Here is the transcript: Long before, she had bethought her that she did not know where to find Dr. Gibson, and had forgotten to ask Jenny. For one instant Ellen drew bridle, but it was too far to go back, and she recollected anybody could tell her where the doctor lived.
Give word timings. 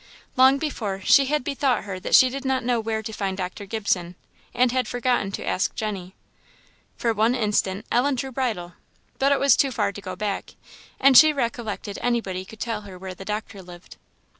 Long 0.35 0.57
before, 0.57 1.01
she 1.01 1.25
had 1.27 1.43
bethought 1.43 1.83
her 1.83 1.99
that 1.99 2.15
she 2.15 2.29
did 2.31 2.43
not 2.43 2.63
know 2.63 2.79
where 2.79 3.03
to 3.03 3.13
find 3.13 3.37
Dr. 3.37 3.67
Gibson, 3.67 4.15
and 4.51 4.71
had 4.71 4.87
forgotten 4.87 5.31
to 5.33 5.45
ask 5.45 5.75
Jenny. 5.75 6.15
For 6.97 7.13
one 7.13 7.35
instant 7.35 7.85
Ellen 7.91 8.15
drew 8.15 8.31
bridle, 8.31 8.73
but 9.19 9.31
it 9.31 9.39
was 9.39 9.55
too 9.55 9.69
far 9.69 9.91
to 9.91 10.01
go 10.01 10.15
back, 10.15 10.55
and 10.99 11.15
she 11.15 11.31
recollected 11.31 11.99
anybody 12.01 12.45
could 12.45 12.59
tell 12.59 12.81
her 12.81 12.97
where 12.97 13.13
the 13.13 13.25
doctor 13.25 13.61
lived. 13.61 13.97